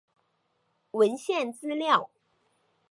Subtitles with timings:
[0.93, 2.09] 文献资料